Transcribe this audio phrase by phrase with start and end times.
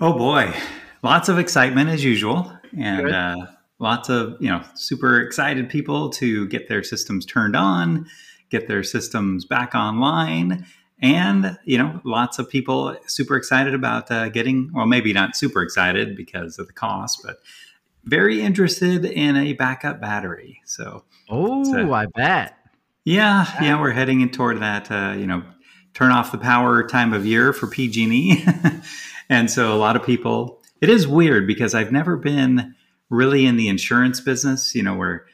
[0.00, 0.52] Oh boy,
[1.02, 3.46] lots of excitement as usual, and uh,
[3.78, 8.06] lots of you know super excited people to get their systems turned on,
[8.50, 10.66] get their systems back online,
[11.00, 15.62] and you know lots of people super excited about uh, getting well maybe not super
[15.62, 17.38] excited because of the cost, but
[18.04, 20.60] very interested in a backup battery.
[20.64, 22.58] So oh, I bet.
[23.04, 24.90] Yeah, yeah, we're heading in toward that.
[24.90, 25.42] Uh, you know,
[25.92, 28.44] turn off the power time of year for PG&E.
[29.28, 32.74] And so a lot of people, it is weird because I've never been
[33.10, 35.26] really in the insurance business, you know, where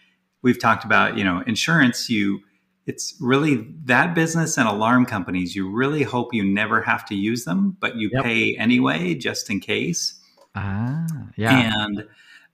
[0.42, 2.40] we've talked about, you know, insurance, you,
[2.86, 7.44] it's really that business and alarm companies, you really hope you never have to use
[7.44, 8.24] them, but you yep.
[8.24, 10.20] pay anyway just in case.
[10.54, 11.72] Ah, yeah.
[11.74, 12.06] And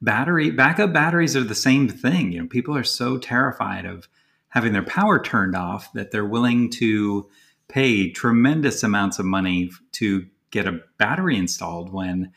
[0.03, 2.33] battery backup batteries are the same thing.
[2.33, 4.09] You know, people are so terrified of
[4.49, 7.29] having their power turned off that they're willing to
[7.69, 12.33] pay tremendous amounts of money to get a battery installed when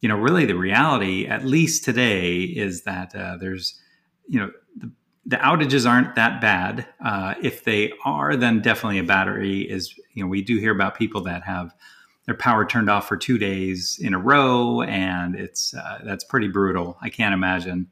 [0.00, 3.80] you know really the reality at least today is that uh, there's
[4.28, 4.90] you know the,
[5.26, 6.86] the, outages aren't that bad.
[7.04, 10.96] Uh, if they are then definitely a battery is you know we do hear about
[10.96, 11.74] people that have
[12.26, 16.48] their power turned off for two days in a row and it's uh, that's pretty
[16.48, 16.96] brutal.
[17.00, 17.88] I can't imagine.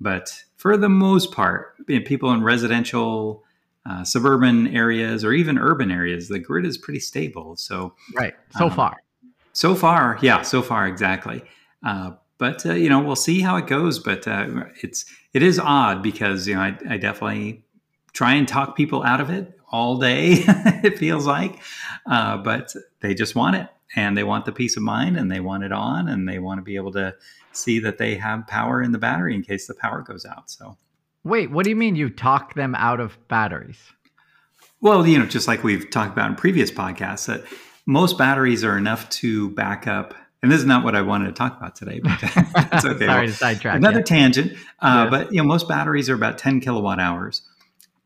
[0.00, 3.44] But for the most part you know, people in residential
[3.88, 7.56] uh, suburban areas or even urban areas, the grid is pretty stable.
[7.56, 9.02] So right, so um, far,
[9.52, 11.42] so far, yeah, so far exactly.
[11.84, 13.98] Uh, but uh, you know, we'll see how it goes.
[13.98, 17.64] But uh, it's it is odd because you know I, I, definitely
[18.12, 20.32] try and talk people out of it all day.
[20.82, 21.58] it feels like,
[22.06, 25.40] uh, but they just want it and they want the peace of mind and they
[25.40, 27.14] want it on and they want to be able to
[27.52, 30.50] see that they have power in the battery in case the power goes out.
[30.50, 30.76] So,
[31.26, 33.78] wait, what do you mean you talk them out of batteries?
[34.80, 37.44] Well, you know, just like we've talked about in previous podcasts, that
[37.86, 40.14] most batteries are enough to back up.
[40.42, 43.06] And this is not what I wanted to talk about today, but it's okay.
[43.06, 43.76] Sorry to sidetrack.
[43.76, 44.04] Another yeah.
[44.04, 45.10] tangent, uh, yeah.
[45.10, 47.42] but you know, most batteries are about 10 kilowatt hours,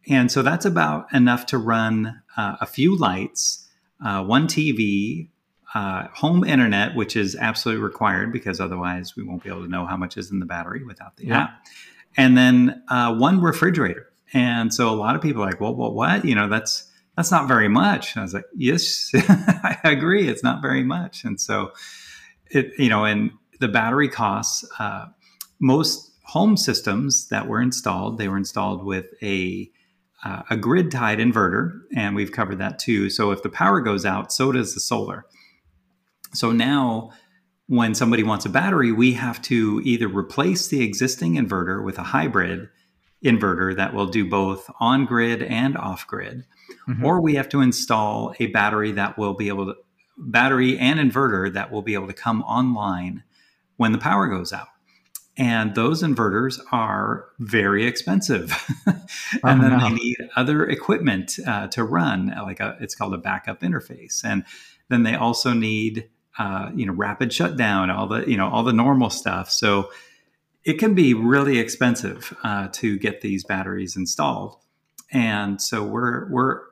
[0.08, 3.68] and so that's about enough to run uh, a few lights,
[4.04, 5.28] uh, one TV,
[5.74, 9.84] uh, home internet, which is absolutely required because otherwise we won't be able to know
[9.86, 11.42] how much is in the battery without the yeah.
[11.42, 11.66] app,
[12.16, 14.06] and then uh, one refrigerator.
[14.32, 16.24] And so a lot of people are like, well, well, what?
[16.24, 18.16] You know, that's that's not very much.
[18.16, 20.28] I was like, yes, I agree.
[20.28, 21.24] It's not very much.
[21.24, 21.72] And so
[22.50, 25.06] it, you know, and the battery costs, uh,
[25.58, 29.70] most home systems that were installed, they were installed with a,
[30.24, 31.80] uh, a grid tied inverter.
[31.94, 33.10] And we've covered that too.
[33.10, 35.26] So if the power goes out, so does the solar.
[36.32, 37.10] So now
[37.70, 42.02] when somebody wants a battery, we have to either replace the existing inverter with a
[42.02, 42.68] hybrid
[43.24, 46.44] inverter that will do both on grid and off grid
[46.88, 47.04] mm-hmm.
[47.04, 49.74] or we have to install a battery that will be able to
[50.18, 53.22] battery and inverter that will be able to come online
[53.76, 54.68] when the power goes out
[55.36, 58.52] and those inverters are very expensive
[58.86, 58.96] and
[59.44, 59.78] oh, then no.
[59.78, 64.44] they need other equipment uh, to run like a, it's called a backup interface and
[64.88, 66.08] then they also need
[66.40, 69.90] uh, you know rapid shutdown all the you know all the normal stuff so
[70.64, 74.56] it can be really expensive uh, to get these batteries installed
[75.12, 76.62] and so we're we're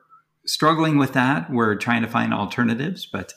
[0.49, 1.49] struggling with that.
[1.51, 3.33] We're trying to find alternatives, but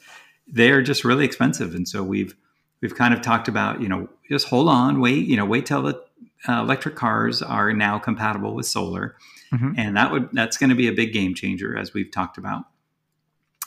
[0.46, 1.74] they're just really expensive.
[1.74, 2.34] And so we've
[2.80, 5.82] we've kind of talked about, you know, just hold on, wait, you know, wait till
[5.82, 6.02] the
[6.48, 9.16] uh, electric cars are now compatible with solar,
[9.52, 9.72] mm-hmm.
[9.76, 12.64] and that would that's going to be a big game changer, as we've talked about.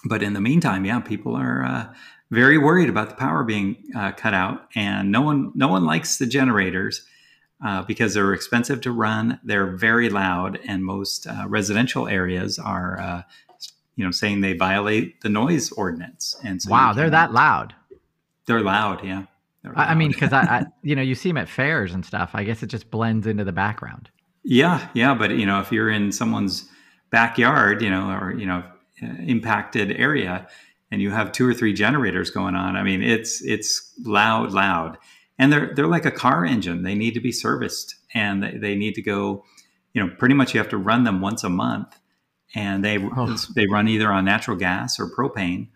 [0.05, 1.93] But in the meantime, yeah, people are uh,
[2.31, 6.17] very worried about the power being uh, cut out, and no one no one likes
[6.17, 7.05] the generators.
[7.65, 9.39] Uh, because they're expensive to run.
[9.41, 13.21] They're very loud, and most uh, residential areas are, uh,
[13.95, 16.35] you know, saying they violate the noise ordinance.
[16.43, 17.73] And so wow, they're that loud.
[18.45, 19.23] They're loud, yeah.
[19.63, 19.87] They're loud.
[19.87, 22.31] I mean, because I, I, you know, you see them at fairs and stuff.
[22.33, 24.09] I guess it just blends into the background.
[24.43, 26.69] Yeah, yeah, but you know, if you're in someone's
[27.09, 28.63] backyard, you know, or you know,
[29.03, 30.47] Uh, impacted area,
[30.89, 34.97] and you have two or three generators going on, I mean, it's it's loud, loud,
[35.37, 36.83] and they're they're like a car engine.
[36.83, 39.43] They need to be serviced, and they, they need to go.
[39.91, 41.99] You know, pretty much you have to run them once a month,
[42.55, 43.35] and they oh.
[43.53, 45.67] they run either on natural gas or propane.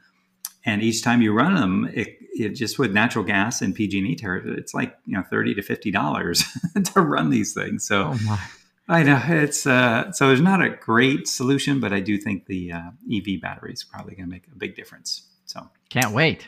[0.66, 4.74] And each time you run them, it, it just with natural gas and PG&E it's
[4.74, 6.46] like you know thirty to fifty dollars
[6.94, 7.86] to run these things.
[7.86, 8.50] So oh
[8.90, 12.72] I know it's uh, so there's not a great solution, but I do think the
[12.72, 12.82] uh,
[13.14, 15.28] EV battery is probably going to make a big difference.
[15.46, 16.48] So can't wait.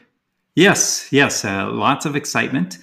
[0.55, 2.79] Yes, yes, uh, lots of excitement.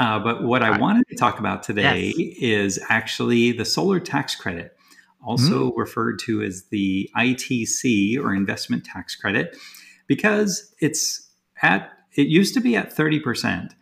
[0.00, 2.36] Uh, but what I wanted to talk about today yes.
[2.40, 4.74] is actually the solar tax credit,
[5.22, 5.78] also mm-hmm.
[5.78, 9.54] referred to as the ITC or investment tax credit,
[10.06, 11.30] because it's
[11.60, 13.72] at it used to be at 30%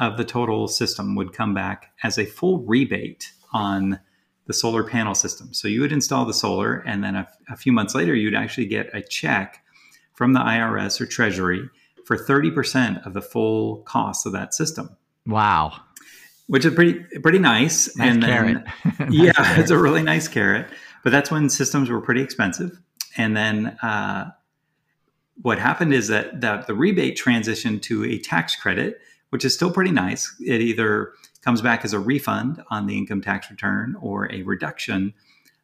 [0.00, 4.00] of the total system would come back as a full rebate on
[4.48, 5.54] the solar panel system.
[5.54, 8.66] So you would install the solar, and then a, a few months later, you'd actually
[8.66, 9.62] get a check
[10.14, 11.68] from the IRS or Treasury
[12.04, 14.96] for 30% of the full cost of that system.
[15.26, 15.78] Wow.
[16.46, 17.94] Which is pretty pretty nice.
[17.96, 18.64] nice and then,
[18.98, 19.58] nice yeah, carrot.
[19.58, 20.66] it's a really nice carrot.
[21.04, 22.80] But that's when systems were pretty expensive.
[23.18, 24.30] And then uh,
[25.42, 28.98] what happened is that, that the rebate transitioned to a tax credit,
[29.28, 30.34] which is still pretty nice.
[30.40, 31.12] It either
[31.48, 35.14] comes back as a refund on the income tax return or a reduction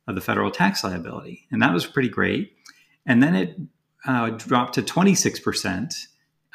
[0.08, 1.46] of the federal tax liability.
[1.52, 2.56] And that was pretty great.
[3.04, 3.60] And then it
[4.06, 5.92] uh, dropped to 26%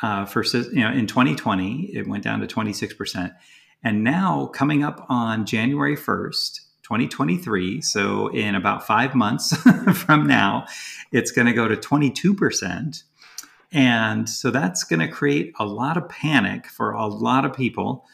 [0.01, 3.31] uh, for, you know, in 2020, it went down to 26%.
[3.83, 9.55] And now coming up on January 1st, 2023, so in about five months
[9.93, 10.65] from now,
[11.11, 13.03] it's going to go to 22%.
[13.71, 18.07] And so that's going to create a lot of panic for a lot of people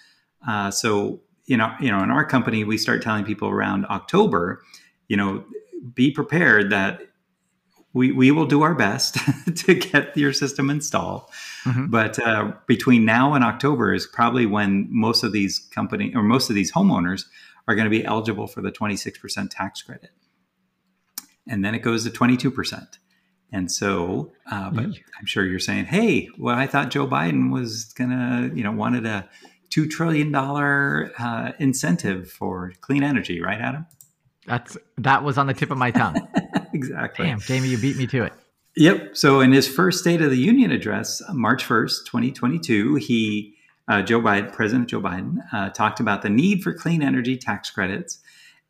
[0.47, 4.63] uh, so you know, you know, in our company, we start telling people around October,
[5.07, 5.45] you know,
[5.93, 7.01] be prepared that
[7.93, 9.17] we, we will do our best
[9.55, 11.23] to get your system installed.
[11.63, 11.87] Mm-hmm.
[11.87, 16.49] But uh, between now and October is probably when most of these company or most
[16.49, 17.25] of these homeowners
[17.67, 20.11] are going to be eligible for the 26% tax credit.
[21.47, 22.97] And then it goes to 22%.
[23.51, 24.85] And so, uh, but.
[24.85, 28.71] I'm sure you're saying, hey, well, I thought Joe Biden was going to, you know,
[28.71, 29.29] wanted to
[29.69, 33.85] two trillion dollar uh, incentive for clean energy, right, Adam?
[34.45, 36.27] That's that was on the tip of my tongue.
[36.73, 37.25] exactly.
[37.25, 38.33] Damn, Jamie, you beat me to it.
[38.77, 39.15] Yep.
[39.15, 43.55] So in his first State of the Union address, March first, twenty twenty two, he
[43.87, 47.69] uh, Joe Biden, President Joe Biden, uh, talked about the need for clean energy tax
[47.69, 48.19] credits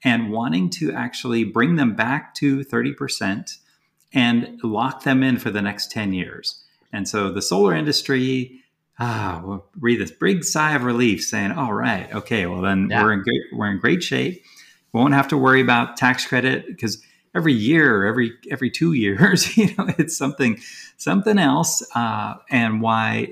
[0.04, 3.58] and wanting to actually bring them back to thirty percent
[4.14, 6.64] and lock them in for the next ten years.
[6.94, 8.62] And so the solar industry
[9.00, 13.04] ah, we'll breathe this big sigh of relief, saying, "All right, okay, well then yeah.
[13.04, 14.44] we're in great we're in great shape.
[14.94, 17.02] We won't have to worry about tax credit because
[17.36, 20.60] every year, every every two years, you know, it's something
[20.98, 23.30] something else, uh, and why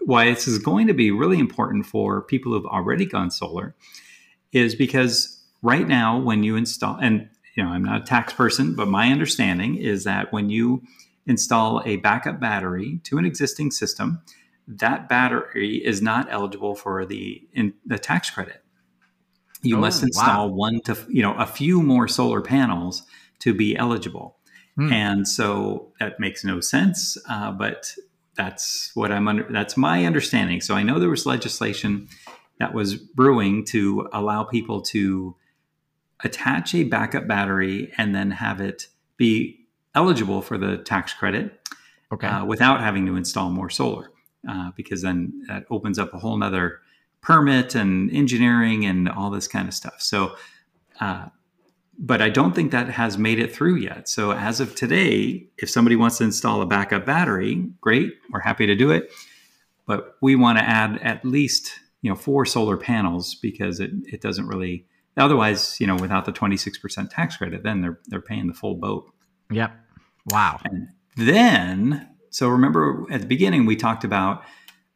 [0.00, 3.74] why this is going to be really important for people who've already gone solar
[4.52, 8.74] is because right now when you install and you know i'm not a tax person
[8.74, 10.82] but my understanding is that when you
[11.26, 14.22] install a backup battery to an existing system
[14.68, 18.62] that battery is not eligible for the in the tax credit.
[19.62, 20.54] You oh, must install wow.
[20.54, 23.02] one to you know a few more solar panels
[23.40, 24.36] to be eligible,
[24.76, 24.92] hmm.
[24.92, 27.16] and so that makes no sense.
[27.28, 27.94] Uh, but
[28.36, 29.46] that's what I'm under.
[29.50, 30.60] That's my understanding.
[30.60, 32.08] So I know there was legislation
[32.58, 35.34] that was brewing to allow people to
[36.20, 41.68] attach a backup battery and then have it be eligible for the tax credit
[42.12, 42.26] okay.
[42.26, 44.10] uh, without having to install more solar
[44.48, 46.80] uh, because then that opens up a whole nother
[47.20, 50.00] permit and engineering and all this kind of stuff.
[50.00, 50.36] So,
[51.00, 51.26] uh,
[51.98, 54.08] but I don't think that has made it through yet.
[54.08, 58.66] So as of today, if somebody wants to install a backup battery, great, we're happy
[58.66, 59.10] to do it.
[59.86, 64.20] But we want to add at least you know four solar panels because it, it
[64.20, 68.54] doesn't really otherwise you know without the 26% tax credit then they're they're paying the
[68.54, 69.10] full boat
[69.50, 69.72] yep
[70.26, 74.42] wow and then so remember at the beginning, we talked about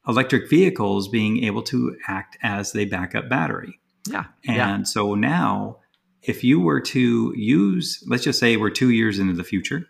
[0.06, 3.78] electric vehicles being able to act as the backup battery.
[4.08, 4.24] Yeah.
[4.46, 4.82] And yeah.
[4.82, 5.78] so now,
[6.22, 9.86] if you were to use, let's just say we're two years into the future,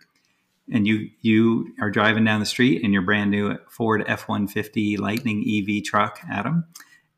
[0.71, 4.47] and you you are driving down the street in your brand new Ford F one
[4.47, 6.65] fifty Lightning EV truck, Adam,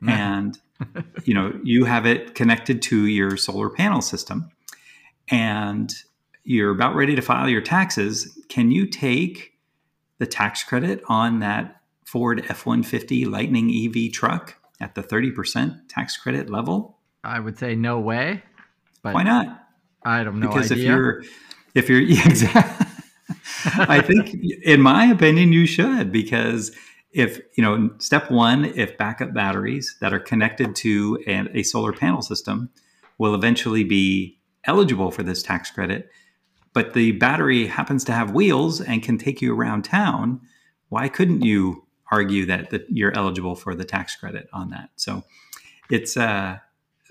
[0.02, 0.10] mm-hmm.
[0.10, 0.60] and
[1.24, 4.50] you know you have it connected to your solar panel system,
[5.30, 5.94] and
[6.44, 8.38] you're about ready to file your taxes.
[8.50, 9.55] Can you take
[10.18, 16.18] the tax credit on that Ford F 150 Lightning EV truck at the 30% tax
[16.18, 17.00] credit level?
[17.24, 18.44] I would say no way.
[19.02, 19.68] But Why not?
[20.04, 20.48] I don't know.
[20.48, 20.84] Because idea.
[20.84, 21.24] if you're,
[21.74, 22.88] if you're, exactly.
[23.66, 26.76] I think, in my opinion, you should because
[27.12, 31.94] if you know, step one, if backup batteries that are connected to an, a solar
[31.94, 32.70] panel system
[33.18, 36.10] will eventually be eligible for this tax credit,
[36.76, 40.42] but the battery happens to have wheels and can take you around town,
[40.90, 44.90] why couldn't you argue that, that you're eligible for the tax credit on that?
[44.98, 45.24] So
[45.90, 46.58] it's uh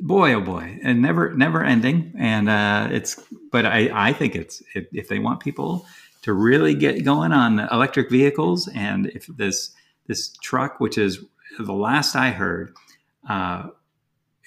[0.01, 4.61] boy oh boy and never never ending and uh it's but i i think it's
[4.75, 5.87] if, if they want people
[6.23, 9.71] to really get going on electric vehicles and if this
[10.09, 11.25] this truck which is
[11.61, 12.75] the last i heard
[13.29, 13.69] uh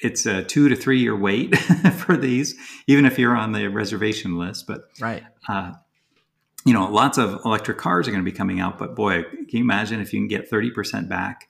[0.01, 1.55] it's a two to three year wait
[1.97, 2.55] for these
[2.87, 5.73] even if you're on the reservation list but right uh
[6.65, 9.45] you know lots of electric cars are going to be coming out but boy can
[9.51, 11.47] you imagine if you can get 30% back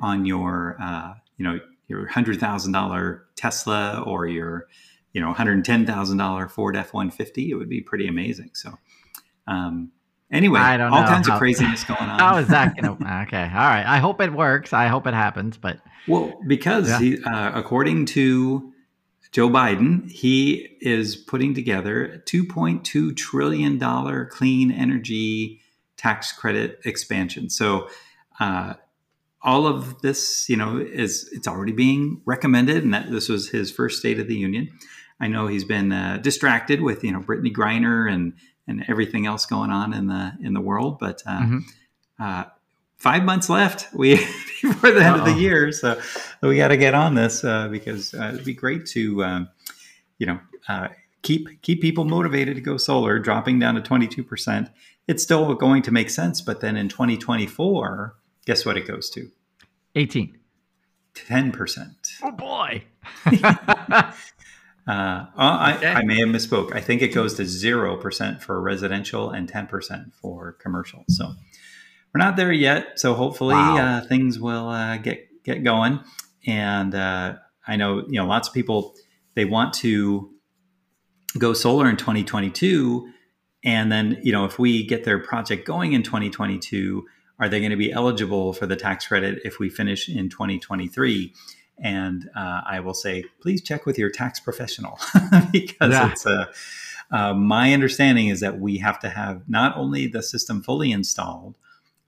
[0.00, 4.68] on your uh you know your hundred thousand dollar Tesla or your,
[5.12, 8.50] you know, hundred ten thousand dollar Ford F one fifty, it would be pretty amazing.
[8.52, 8.74] So,
[9.46, 9.90] um,
[10.30, 12.18] anyway, I don't all kinds how- of craziness going on.
[12.18, 13.22] How is that going to?
[13.22, 13.84] Okay, all right.
[13.86, 14.72] I hope it works.
[14.72, 15.56] I hope it happens.
[15.56, 16.98] But Well, because Yeah.
[17.00, 18.72] he, uh, according to
[19.32, 23.78] Joe Biden, he is putting together a $2.2 trillion
[24.30, 25.60] clean energy
[25.96, 27.50] tax credit expansion.
[27.50, 27.88] So,
[28.40, 28.74] uh,
[29.42, 33.70] all of this, you know, is it's already being recommended, and that this was his
[33.70, 34.68] first State of the Union.
[35.20, 38.32] I know he's been uh, distracted with you know Brittney Griner and
[38.68, 41.62] and everything else going on in the in the world, but uh, Mhm.
[42.20, 42.44] uh,
[42.96, 44.16] five months left we
[44.62, 46.00] before the end of the year, so
[46.42, 49.48] we got to get on this uh, because uh, it'd be great to um,
[50.18, 50.88] you know uh,
[51.22, 53.18] keep keep people motivated to go solar.
[53.18, 54.68] Dropping down to twenty two percent,
[55.08, 58.14] it's still going to make sense, but then in twenty twenty four,
[58.46, 59.30] guess what it goes to?
[59.94, 60.36] 18.
[61.14, 62.10] Ten percent.
[62.22, 62.84] Oh boy.
[64.88, 65.92] Uh, I, Okay.
[65.92, 66.74] I may have misspoke.
[66.74, 71.04] I think it goes to zero percent for residential and ten percent for commercial.
[71.08, 71.26] So
[72.14, 72.98] we're not there yet.
[72.98, 73.76] So hopefully Wow.
[73.76, 76.00] uh, things will uh, get get going.
[76.46, 77.34] And uh,
[77.66, 78.94] I know you know lots of people
[79.34, 80.30] they want to
[81.36, 83.12] go solar in 2022,
[83.64, 87.04] and then you know if we get their project going in 2022,
[87.38, 91.34] are they going to be eligible for the tax credit if we finish in 2023?
[91.82, 94.98] And uh, I will say, please check with your tax professional
[95.52, 96.10] because Yeah.
[96.10, 96.50] it's a.
[97.10, 101.56] Uh, my understanding is that we have to have not only the system fully installed,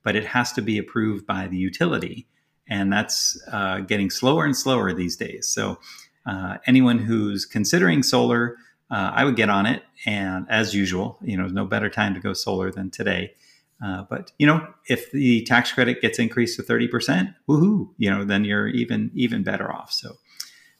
[0.03, 2.27] but it has to be approved by the utility,
[2.69, 5.47] and that's uh, getting slower and slower these days.
[5.47, 5.79] So,
[6.27, 8.57] uh, anyone who's considering solar,
[8.91, 9.83] uh, I would get on it.
[10.05, 13.35] And as usual, you know, no better time to go solar than today.
[13.83, 17.89] Uh, but you know, if the tax credit gets increased to thirty percent, woohoo!
[17.97, 19.91] You know, then you're even even better off.
[19.93, 20.17] So,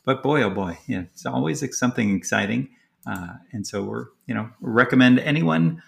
[0.05, 2.69] but boy, oh boy, yeah, it's always ex- something exciting.
[3.07, 5.83] Uh, and so we're you know recommend anyone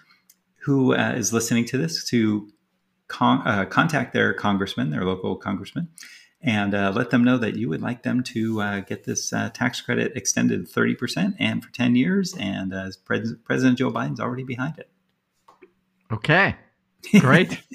[0.63, 2.49] who uh, is listening to this to
[3.07, 5.89] con- uh, contact their congressman, their local congressman,
[6.41, 10.13] and uh, let them know that you would like them to get this tax credit
[10.15, 12.35] extended thirty percent and for ten years.
[12.39, 12.73] And
[13.05, 14.89] Pres- President Joe Biden's already behind it.
[16.11, 16.55] okay.
[17.19, 17.61] Great.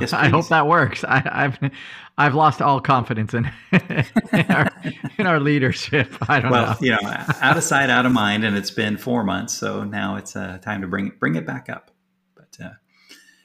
[0.00, 1.04] Yes, I hope that works.
[1.04, 1.72] I, I've
[2.16, 4.70] I've lost all confidence in, in, our,
[5.18, 6.14] in our leadership.
[6.28, 6.76] I don't well, know.
[6.80, 6.98] you know,
[7.42, 10.58] out of sight, out of mind, and it's been four months, so now it's uh,
[10.58, 11.90] time to bring bring it back up.
[12.34, 12.70] But uh,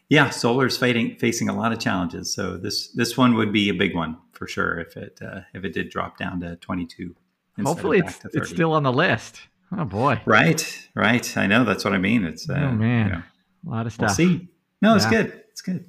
[0.09, 3.73] yeah, solar's fighting facing a lot of challenges, so this this one would be a
[3.73, 7.15] big one for sure if it uh, if it did drop down to twenty two.
[7.61, 9.41] Hopefully, it's it's still on the list.
[9.77, 11.37] Oh boy, right, right.
[11.37, 12.23] I know that's what I mean.
[12.23, 13.07] It's uh, Oh, man.
[13.07, 13.23] you know,
[13.67, 14.17] a lot of stuff.
[14.17, 14.39] we'll stuff.
[14.41, 14.47] see.
[14.81, 15.23] No, it's Yeah.
[15.23, 15.41] good.
[15.51, 15.85] It's good.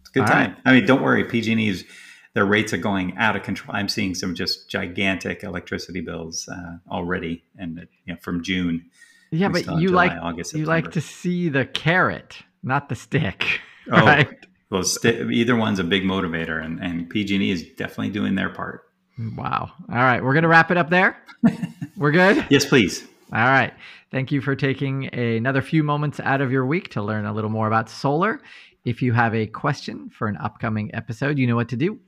[0.00, 0.56] It's a good All time.
[0.64, 1.24] I mean, don't worry.
[1.24, 1.84] PG&E's
[2.34, 3.76] their rates are going out of control.
[3.76, 8.86] I'm seeing some just gigantic electricity bills uh, already, and uh, you know, from June.
[9.30, 13.60] Yeah, but you July, like August, you like to see the carrot, not the stick,
[13.92, 14.28] Oh, right?
[14.70, 18.84] Well, st- either one's a big motivator, and, and PG&E is definitely doing their part.
[19.36, 19.70] Wow.
[19.90, 21.16] All right, we're gonna wrap it up there.
[21.98, 22.46] We're good.
[22.48, 23.02] Yes, please.
[23.32, 23.72] All right.
[24.12, 27.48] Thank you for taking another few moments out of your week to learn a little
[27.48, 28.42] more about solar.
[28.84, 31.98] If you have a question for an upcoming episode, you know what to do.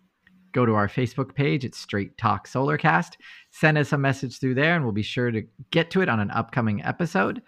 [0.53, 3.13] Go to our Facebook page, it's Straight Talk Solarcast.
[3.53, 6.21] Send us a message through there, and we'll be sure to get to it on
[6.21, 7.41] an upcoming episode.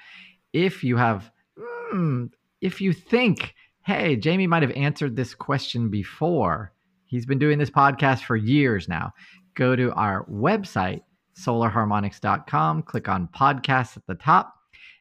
[0.54, 2.24] If you have, hmm,
[2.62, 6.72] if you think, hey, Jamie might have answered this question before,
[7.04, 9.12] he's been doing this podcast for years now.
[9.54, 11.02] Go to our website,
[11.38, 14.54] solarharmonics.com, click on podcasts at the top,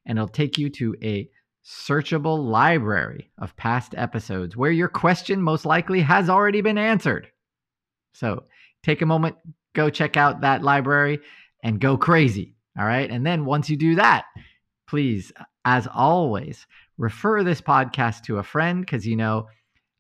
[0.06, 1.30] and it'll take you to a
[1.66, 7.28] searchable library of past episodes where your question most likely has already been answered.
[8.14, 8.44] So
[8.84, 9.36] take a moment,
[9.74, 11.20] go check out that library
[11.64, 12.56] and go crazy.
[12.78, 13.10] All right.
[13.10, 14.26] And then once you do that,
[14.88, 15.32] please,
[15.64, 19.48] as always, refer this podcast to a friend because you know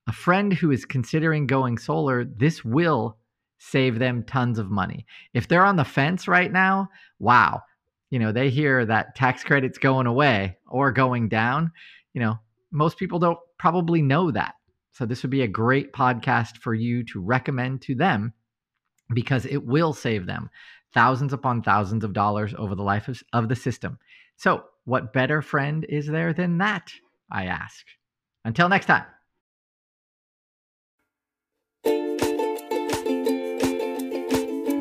[0.08, 3.18] a friend who is considering going solar, this will
[3.58, 5.06] save them tons of money.
[5.34, 7.62] If they're on the fence right now, wow,
[8.10, 11.72] you know, they hear that tax credit's going away or going down,
[12.14, 12.40] you know,
[12.72, 14.56] most people don't probably know that.
[14.92, 18.34] So this would be a great podcast for you to recommend to them
[19.14, 20.50] because it will save them
[20.94, 24.00] thousands upon thousands of dollars over the life of, of the system.
[24.38, 26.92] So, what better friend is there than that?
[27.32, 27.86] I ask.
[28.44, 29.06] Until next time.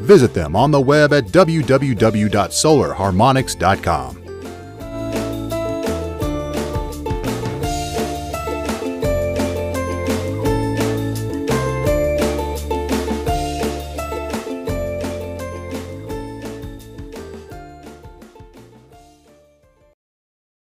[0.00, 4.17] Visit them on the web at www.solarharmonics.com.